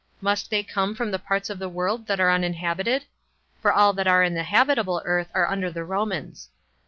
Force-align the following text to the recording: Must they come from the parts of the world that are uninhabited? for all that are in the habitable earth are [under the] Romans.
Must 0.19 0.49
they 0.49 0.63
come 0.63 0.95
from 0.95 1.11
the 1.11 1.19
parts 1.19 1.47
of 1.51 1.59
the 1.59 1.69
world 1.69 2.07
that 2.07 2.19
are 2.19 2.31
uninhabited? 2.31 3.05
for 3.61 3.71
all 3.71 3.93
that 3.93 4.07
are 4.07 4.23
in 4.23 4.33
the 4.33 4.41
habitable 4.41 4.99
earth 5.05 5.29
are 5.35 5.45
[under 5.47 5.69
the] 5.69 5.83
Romans. 5.83 6.49